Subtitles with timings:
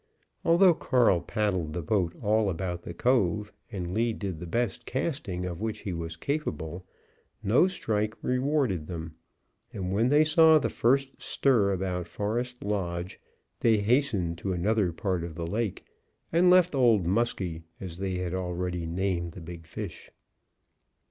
[0.43, 5.45] Although Carl paddled the boat all about the cove, and Lee did the best casting
[5.45, 6.87] of which he was capable,
[7.43, 9.13] no strike rewarded them;
[9.71, 13.19] and when they saw the first stir about Forest Lodge,
[13.59, 15.85] they hastened to another part of the lake,
[16.31, 20.09] and left Old Muskie, as they had already named the big fish.